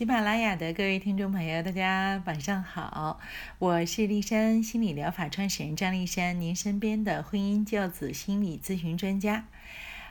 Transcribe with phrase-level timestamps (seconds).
[0.00, 3.20] 喜马拉雅的各位听众朋友，大家晚上好，
[3.58, 9.44] 我是丽珊心理疗法创始人张丽珊，您身边的婚姻教子心理咨询专家。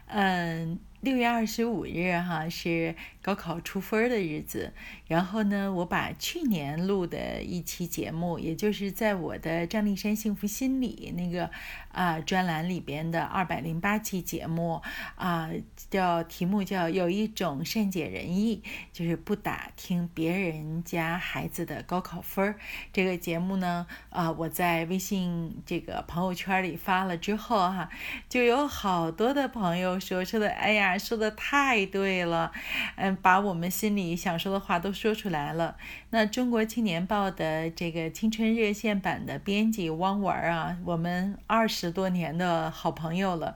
[0.05, 4.74] 嗯，六月二十五日哈是高考出分的日子，
[5.08, 11.50] 然后呢，我把去年录的一期节目，也就是在我的张丽山幸福心理那个
[11.92, 14.82] 啊专栏里边的二百零八期节目
[15.15, 15.50] 啊，
[15.90, 22.56] 叫题目叫有一种善解人意，就是不打听别人家孩子的高考分儿。
[22.92, 27.90] 这个节目呢啊，我在微信这个朋友圈里发了之后哈，
[28.28, 29.98] 就有好多的朋友。
[30.00, 32.52] 说说的，哎呀，说的太对了，
[32.96, 35.76] 嗯，把我们心里想说的话都说出来了。
[36.12, 43.56] 那中国青年报的这个青春热线版的编辑汪文啊，我们二十多年的好朋友了，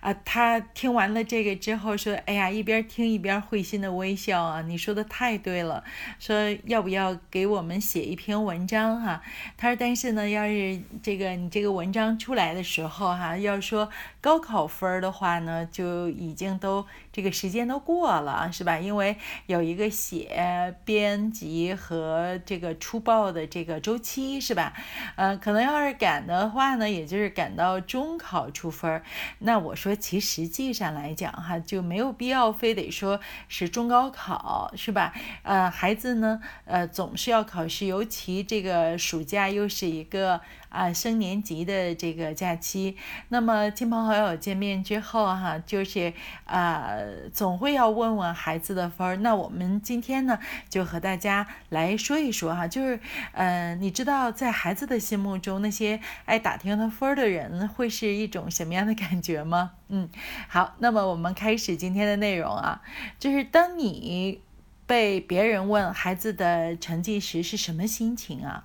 [0.00, 5.84] 啊，他听完了这个之后说，哎呀，一边听一边会心的微笑啊，你说的太对了，
[6.18, 9.22] 说要不要给我们写一篇文章哈？
[9.56, 13.88] 他说，但是呢，要是这个你这个文章出来的时候哈，要说
[14.20, 15.68] 高考分的话呢？
[15.70, 18.76] 就已经都这个时间都过了，是吧？
[18.76, 24.72] 因为有一个写、编辑和这个出报的这个周期，是吧？
[25.14, 29.04] 呃，可能要是赶的话呢，也就是赶到中考出分儿。
[29.38, 35.14] 那我说，其实际上来讲哈，就没有必要非得说是中高考，是吧？
[35.44, 40.40] 呃，孩子呢，呃，总是要考试，尤其这个暑假又是一个。
[40.74, 42.96] 啊，升年级的这个假期，
[43.28, 46.12] 那么亲朋好友见面之后哈，就是
[46.46, 46.96] 啊，
[47.32, 49.16] 总会要问问孩子的分儿。
[49.16, 50.38] 那我们今天呢，
[50.68, 53.00] 就和大家来说一说哈，就是
[53.32, 59.72] 嗯，你知道在孩子的心目中，那些爱打听他分儿的人会是一种什么样的感觉吗？
[59.88, 60.08] 嗯，
[60.48, 62.82] 好，那么我们开始今天的内容啊，
[63.18, 64.40] 就是当你
[64.86, 68.64] 被别人问孩子的成绩时，是什么心情啊？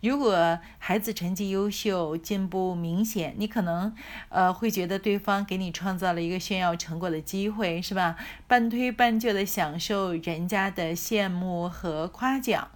[0.00, 3.94] 如果孩子成绩优秀、进步明显，你可能
[4.28, 8.16] 呃会觉得对方给你创造了一个炫耀成果的机会，是吧？
[8.46, 12.70] 半推半就的享受人家的羡慕和夸奖，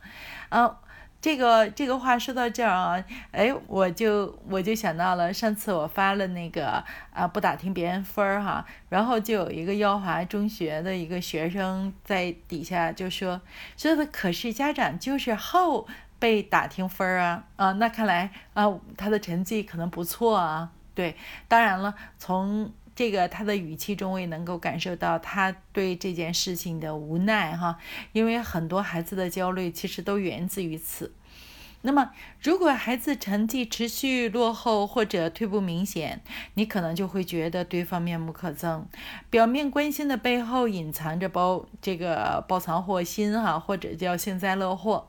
[0.48, 0.78] 啊，
[1.20, 13.40] 这个这个话说到这儿啊，哎，我就我就想到了上次我发了那个啊不打听别人分儿哈，然后就有一个耀华中学的一个学生在底下就说
[13.76, 15.86] 说的，可是家长就是好。
[16.18, 18.64] 被打听分儿啊啊，那看来啊，
[18.96, 20.70] 他的成绩可能不错啊。
[20.94, 27.78] 对，当然了，从这个他的语气中，我也能够感受到他对这件事情的无奈哈。
[28.12, 31.14] 因为很多孩子的焦虑其实都源自于此。
[31.82, 32.10] 那么，
[32.42, 36.20] 如果孩子成绩持续落后或者退步明显，
[36.54, 38.82] 你可能就会觉得对方面目可憎，
[39.30, 45.08] 表面关心的背后隐藏着包这个包藏祸心哈，或者叫幸灾乐祸。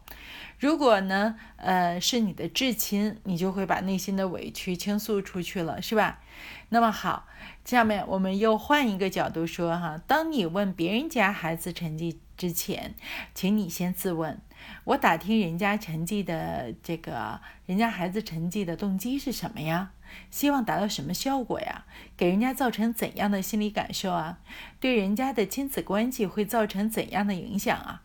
[0.60, 6.20] 如果呢，呃，是你的至亲，你就会把内心的委屈倾诉出去了，是吧？
[6.68, 7.28] 那么好，
[7.64, 12.94] 下面我们又换一个角度说哈，当你问别人家孩子成绩之前，
[13.34, 14.42] 请你先自问：
[14.84, 19.92] 我打听人家成绩的这个人家孩子成绩的动机是什么呀？
[20.30, 21.86] 希望达到什么效果呀？
[22.18, 24.40] 给人家造成怎样的心理感受啊？
[24.82, 28.02] 对人家的亲子关系会造成怎样的影响啊？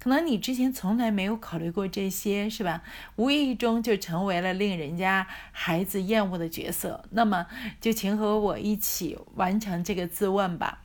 [0.00, 2.82] 可能你之前从来没有考虑过这些，是吧？
[3.16, 7.04] 无意中就成为了令人家孩子厌恶的角色。
[7.10, 7.46] 那么，
[7.80, 10.82] 就请和我一起完成这个自问吧。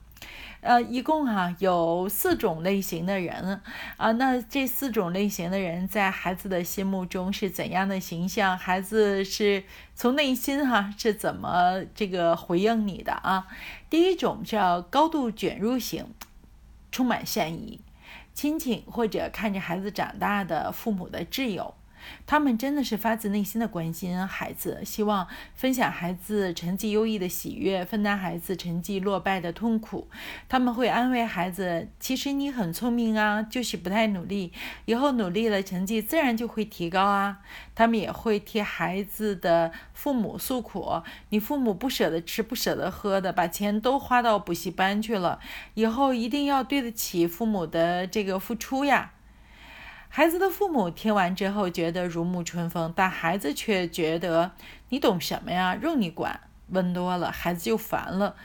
[0.61, 3.61] 呃，一共哈有四种类型的人
[3.97, 4.13] 啊。
[4.13, 8.57] 那这四种类型的人在孩子的心目中是怎样的形象？
[8.57, 13.45] 孩子是从内心哈是怎么这个回应你的啊？
[13.89, 16.07] 第一种叫高度卷入型，
[16.91, 17.81] 充满善意。
[18.33, 21.73] 亲戚或者看着孩子长大的父母的挚友。
[22.25, 30.09] 他们真的是发自内心的关心孩子，希望分享孩子成绩优异的喜悦，分担孩子成绩落败的痛苦。
[30.47, 34.51] 他们会安慰孩子：“其实你很聪明啊，就是不太努力，
[34.85, 37.39] 以后努力了，成绩自然就会提高啊。”
[37.75, 45.39] 他们也会替孩子的父母诉苦：“你父母不舍得吃，不舍得喝的，把钱都花到补习班去了，
[45.73, 49.13] 以后一定要对得起父母的这个付出呀。”
[50.15, 54.51] 孩子的父母听完之后觉得如沐春风，但孩子却觉得
[54.89, 55.75] 你懂什么呀？
[55.81, 56.39] 用你管？
[56.67, 58.35] 问多了，孩子就烦了。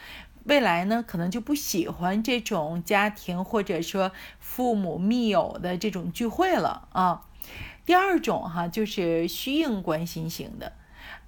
[0.45, 7.27] 未来呢，可能就不喜欢这种家庭或者说父母密友的这种聚会了啊。
[7.85, 10.73] 第二种哈，就是虚应关心型的。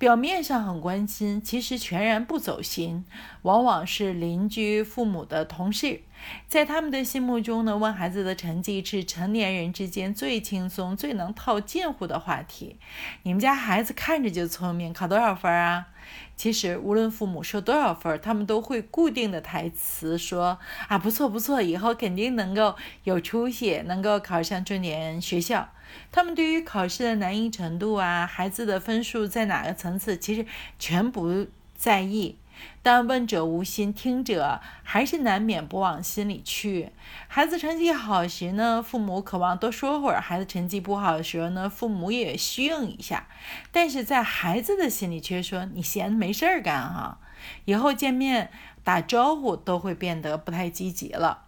[0.00, 3.04] 表面上很关心，其实全然不走心，
[3.42, 6.00] 往往是邻居、父母的同事，
[6.48, 12.78] 在他们的心目中呢，问孩子的成绩是成年人之间最轻松、最能套近乎的话题。
[13.24, 15.88] 你们家孩子看着就聪明，考多少分啊？
[16.34, 20.58] 其实无论父母说多少分，他们都会固定的台词说
[20.88, 22.74] 啊，不错不错，以后肯定能够
[23.04, 25.68] 有出息，能够考上重点学校。
[26.12, 30.46] 他们对于考试的难易程度啊，孩子的分数在哪个层次，其实
[30.78, 32.36] 全不在意。
[32.82, 36.90] 但问者无心，听者还是难免不往心里去。
[37.26, 43.28] 孩子成绩好时呢，父母渴望多说会儿；孩子成绩不好的时候呢，父母也虚应一下。
[43.72, 47.18] 但是在孩子的心里却说：“你闲没事儿干哈，
[47.64, 48.50] 以后见面
[48.84, 51.44] 打招呼都会变得不太积极了。”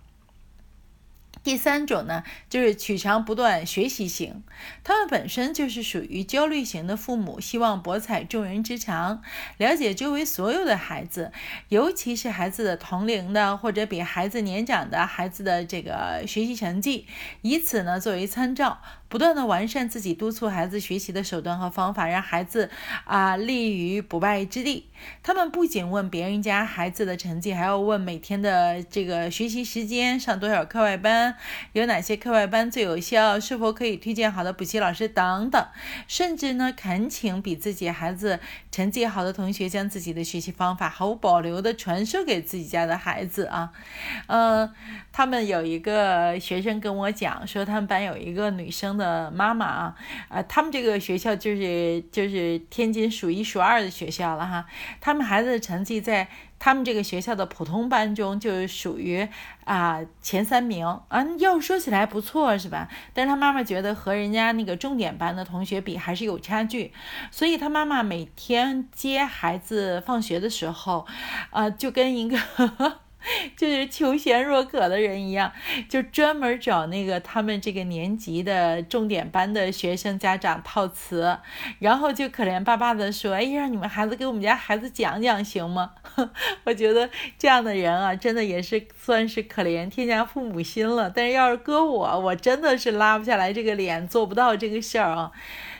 [1.43, 4.43] 第三种呢，就是取长补短学习型，
[4.85, 9.23] 他们本身就是属于焦虑型的父母，希望博采众人之长，
[9.59, 11.33] 了解周围所有的孩子，
[11.69, 17.06] 尤其是孩子的同龄的或者比孩子年长的孩子的这个学习成绩，
[17.41, 18.81] 以此呢作为参照。
[19.09, 22.71] 不断的完善自己督促孩子学习的手段和方法，让孩子
[23.05, 24.89] 啊立于不败之地。
[25.23, 31.31] 他们不仅问别人家孩子的成绩，还要问每天的这个学习时间，上多少课外班，
[31.73, 35.64] 有哪些课外班最有效，是否可以推荐好的补习老师等等。
[36.06, 38.40] 甚至呢，恳请比自己孩子
[38.70, 43.70] 成绩好的同学将自己的学习方法毫无保留的传授给自己家的孩子啊。
[44.26, 44.70] 嗯，
[45.12, 49.31] 他们有一个学生跟我讲说，他们班有一个女生的。
[49.32, 49.96] 妈妈啊，
[50.29, 54.67] 啊，他们这个学校就是就是天津数一数二的学校了哈。
[55.00, 56.29] 他们孩子的成绩在
[56.64, 59.29] 他们这个学校的普通班中就属于
[59.64, 62.88] 啊前三名啊，要说起来不错是吧？
[63.12, 66.93] 但是他妈妈觉得和人家那个重点班的同学比还是有差距，
[67.32, 71.05] 所以他妈妈每天接孩子放学的时候，
[71.50, 72.38] 啊，就跟一个。
[73.57, 75.53] 就是求贤若渴的人一样，
[75.89, 81.39] 就专门找那个他们这个年级的重点班的学生家长套词，
[81.79, 85.93] 然后就可怜巴巴的说：“哎，让你们孩子给我们家孩子讲讲行吗？”
[86.65, 87.09] 我觉得
[87.39, 91.11] 这样的人啊，真的也是算是可怜天下父母心了。
[91.11, 95.31] 但是要是搁我，我真的是拉不下来这个脸，做不到这个事儿啊。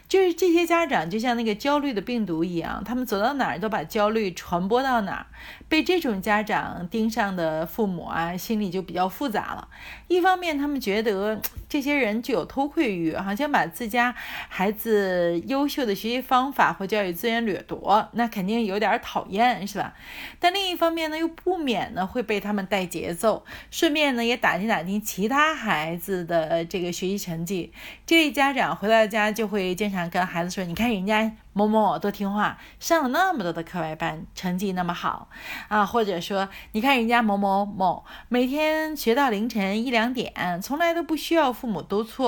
[0.09, 5.27] 就是这些家长就像那个焦虑的病毒一样，他们走到哪儿都把焦虑传播到哪儿。
[5.73, 9.67] 被这种家长盯上的父母啊，心里就比较复杂了。
[10.07, 14.15] 一方面，他们觉得这些人具有偷窥欲，好像把自家
[14.51, 19.95] 孩子优秀的学习方法或教育资源掠夺，那肯定有点讨厌，是吧？
[20.39, 27.73] 但另一方面呢，又不免呢会被他们带节奏，顺便呢也打听打听其他孩子的这个学习成绩。
[28.05, 35.29] 这位家长回到家就会经常跟孩子说：“你看人家。”某某多听话，上了那么多的课外班，成绩那么好
[35.69, 35.85] 啊！
[35.85, 40.33] 或者说，你看人家某某某每天学到凌晨一两点，
[40.63, 42.27] 从来都不需要父母督促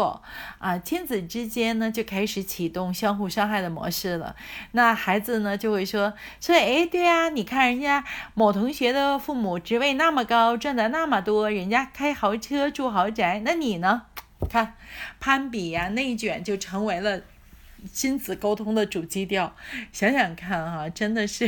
[0.58, 0.78] 啊！
[0.78, 4.36] 亲子之间呢就开始启动相互伤害的模式了。
[4.72, 8.04] 那孩子呢就会说说，哎，对呀，你看人家
[8.34, 14.02] 某同学的父母职位那么高，赚的那么多，人家开豪车住豪宅，那你呢？
[14.50, 14.74] 看，
[15.18, 17.22] 攀比呀，内卷就成为了。
[17.92, 19.54] 亲子沟通的主基调，
[19.92, 21.44] 想想看哈，真的是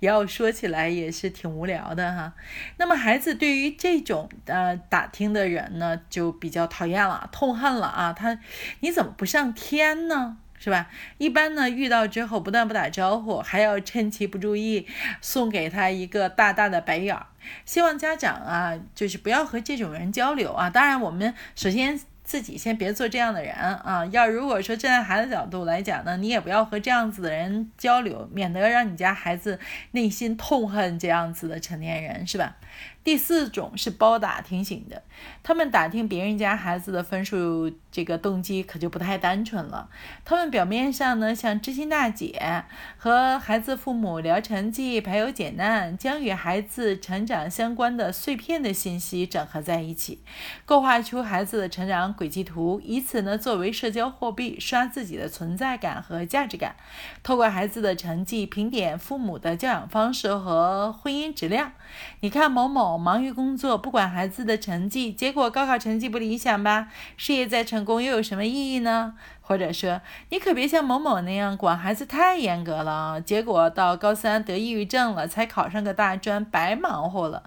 [0.00, 2.32] 也 要说起来也是挺无聊的哈。
[2.76, 8.12] 那么孩子对于这种呃打听的人呢，就比较讨厌了，痛恨了啊。
[8.12, 8.38] 他
[8.80, 10.38] 你怎么不上天呢？
[10.58, 10.88] 是吧？
[11.18, 14.86] 一般呢遇到之后不但不打招呼，还要趁其不注意
[15.20, 17.26] 送给他一个大大的白眼儿。
[17.64, 20.70] 希望家长啊，就是不要和这种人交流啊。
[20.70, 22.00] 当然，我们首先。
[22.32, 24.06] 自己先别做这样的人啊！
[24.06, 29.60] 要如果说站在孩子角度来讲呢，你也不要和这样子的人交流，免得让你家孩子
[29.90, 32.56] 内心痛恨这样子的成年人，是吧？
[33.04, 35.02] 第四种是包打听型的，
[35.42, 39.88] 他们打听别人家孩子的分数，这个动机可就不太单纯了。
[40.24, 42.62] 他们表面上呢像知心大姐，
[42.96, 50.22] 和孩子父母聊成绩、排忧解难，将与孩子成长相关的碎片的信息整合在一起，
[50.64, 56.76] 构画出孩子的成长轨迹图，以此呢作为社交货币，刷自己的存在感和价值感。
[57.24, 61.72] 透过孩子的成绩评点父母的教养方式和婚姻质量。
[62.20, 62.91] 你看某某。
[62.96, 66.88] 忙于工作，不管孩子的成绩，结果高考成绩不理想吧？
[67.16, 69.14] 事业再成功又有什么意义呢？
[69.44, 77.42] 或者说你可别像某某那样管孩子太严格了，结果到高三得抑郁症了，才考上个大专，白忙活了。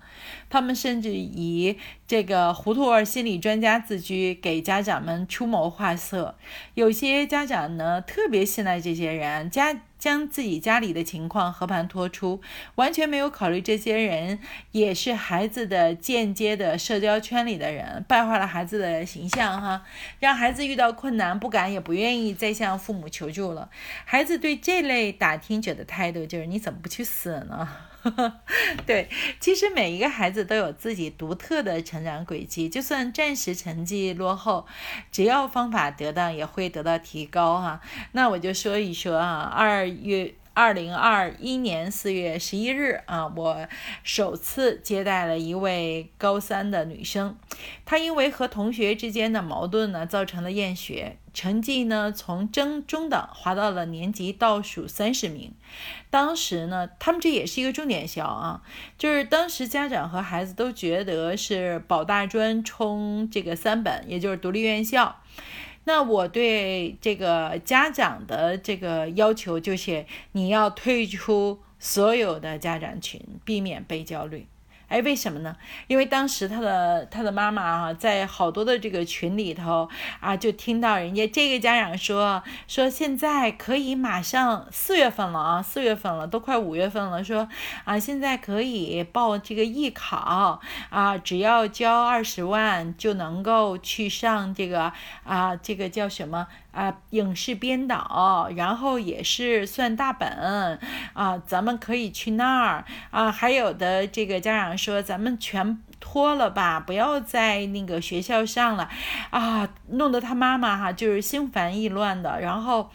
[0.49, 6.35] 他们甚至以这个糊涂儿心理专家自居，给家长们出谋划策。
[6.73, 12.41] 有些家长呢，特别信赖这些人，家将自己家里的情况和盘托出，
[12.75, 14.39] 完全没有考虑这些人
[14.71, 19.83] 也是孩子的间接的社交圈里的人，败坏了孩子的形象哈，
[20.19, 23.69] 让孩子遇到困难不敢也不愿意再向父母求助了。
[24.05, 27.67] 孩子对这类打听者的态度就是：你怎么不去死呢？
[28.85, 29.09] 对，
[29.39, 34.65] 其实每一个孩子都有自己独特的成长轨迹，就算暂时成绩落后，
[35.11, 37.81] 只要方法得当，也会得到提高哈。
[38.11, 40.35] 那我就说一说啊，二月。
[40.57, 43.67] 二零二一年四月十一日啊，我
[44.03, 47.37] 首次接待了一位高三的女生，
[47.83, 55.53] 她因为和同学之间的矛盾呢，造成了厌学，成绩呢从中中等滑到了年级倒数三十名。
[56.09, 58.63] 当时呢，他们这也是一个重点校啊，
[58.97, 65.21] 就是当时家长和孩子都觉得是保大专冲这个三本，也就是独立院校。
[65.83, 74.47] 那我对这个家长的这个要求就是，你要退出所有的家长群，避免被焦虑。
[74.87, 75.55] 哎，为什么呢？
[75.87, 79.89] 因为当时他的他的妈妈啊，在好多的这个群里头
[80.19, 87.47] 啊，就听到人家这个家长说说现在可以马上四月份了啊，四月份了，都快五月份了，说
[87.83, 94.91] 啊现在可以报这个艺考啊，只要交二十万就能够去上这个
[95.23, 96.47] 啊，这个叫什么？
[96.71, 100.77] 啊，影视编导，然后也是算大本
[101.13, 103.31] 啊，咱们可以去那儿啊。
[103.31, 108.89] 还有的这个家长说，咱们全脱了吧，不要在那个学校上了
[109.29, 112.89] 啊，弄得他妈妈哈就是心烦意乱的，然后。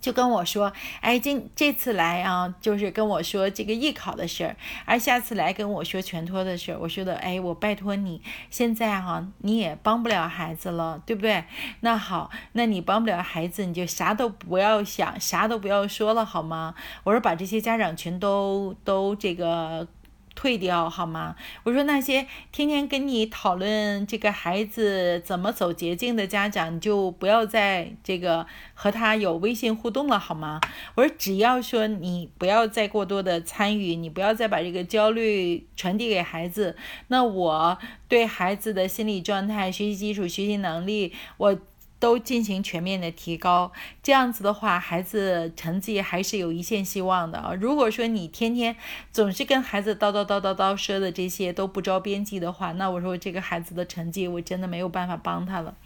[0.00, 0.72] 就跟我说，
[1.02, 6.78] 哎，今这次来啊，就是跟我说这个艺考的事儿，而下次来跟我说全托的事儿。
[6.80, 11.44] 我说的，哎，我拜托你，现在哈你也帮不了孩子了，对不对？
[11.80, 16.74] 那好，那你帮不了孩子，你就啥都不要想，啥都不要说了，好吗？
[17.04, 19.86] 我说把这些家长群都都这个。
[20.40, 21.36] 退掉好吗？
[21.64, 30.58] 我说那些天天跟你讨论这个孩子怎么走捷径的家长，你就不要再这个和他有微信互动了好吗？
[30.94, 36.74] 我说只要说你不要再过多的参与，你不要再把这个焦虑传递给孩子，
[37.08, 37.76] 那我
[38.08, 41.58] 对孩子的心理状态、学习基础、学习能力，我。
[42.00, 43.70] 都进行全面的提高，
[44.02, 47.54] 这样子的话，孩子成绩还是有一线希望的啊。
[47.54, 48.74] 如果说你天天
[49.12, 55.76] 总是跟孩子叨叨叨叨叨说的这些都不着边际的话，那我说这个孩子的成绩我真的没有办法帮他了。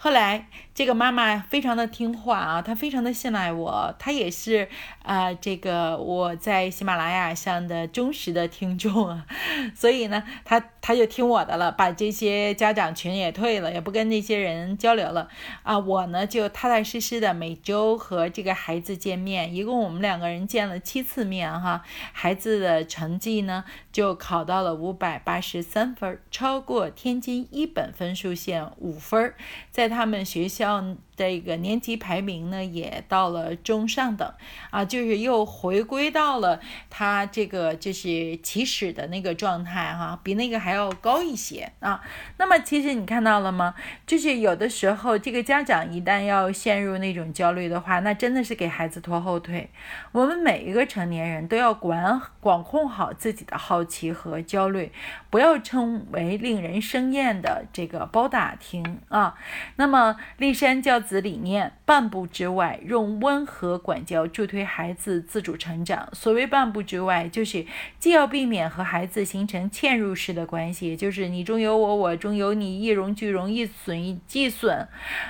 [0.00, 4.68] 后来，这个妈妈非常的听话啊，她非常的信赖我，她也是
[5.02, 9.26] 啊，这个我在喜马拉雅上的忠实的听众啊，
[9.74, 15.28] 所以呢，她她就听我的了，把这些家长群也退了，也不跟那些人交流了
[15.64, 15.76] 啊。
[15.76, 21.82] 我呢就踏踏实实的每周和这个孩子见面，一共我们两个人见了七次面哈。
[22.12, 29.34] 孩子的成绩呢就考到了五百八十三分，超过天津一本分数线五分，
[29.72, 29.87] 在。
[29.88, 30.84] 他们学校
[31.18, 34.32] 这个年级排名呢，也到了中上等
[34.70, 42.00] 啊，就是又回归到了他这个就是起始的那个状态哈，比那个还要高一些啊。
[42.36, 43.74] 那么其实你看到了吗？
[44.06, 49.68] 就是有的时候这个家长一旦要陷入那种焦虑的话，那真的是给孩子拖后腿。
[50.12, 54.92] 我们每一个成年人都要管管控好自己的好奇和焦虑，
[55.30, 59.34] 不要成为令人生厌的这个包打听啊。
[59.76, 66.06] 那么，立山教子理念，半步之外，用温和管教助推孩子自主成长。
[66.12, 67.64] 所谓半步之外，就是
[67.98, 74.86] 既要避免和孩子形成嵌入式的关系，就是你中有我，我中有你，一荣俱荣，一损一既损。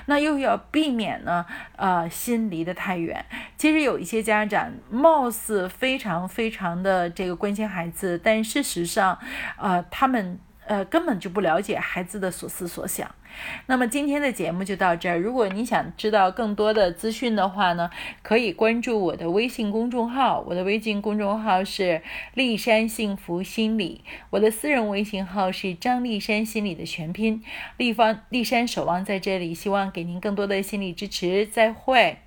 [0.07, 3.25] 那又要避免呢，呃，心离得太远。
[3.57, 9.17] 其实有一些家长貌似非常非常的这个关心孩子，但事实上，
[9.57, 13.11] 呃，他们呃根本就不了解孩子的所思所想。
[13.67, 15.19] 那么今天的节目就到这儿。
[15.19, 17.91] 如果你想知道更多的资讯的话呢，
[18.23, 20.45] 可以关注我的微信公众号。
[20.47, 22.03] 我的微信公众号是
[22.35, 27.43] 立山幸福心理，我的私人微信号是张立山心理的全拼。
[27.77, 31.47] 立方立山守望在这里，希望给您更多的心理支持。
[31.47, 32.19] 再会。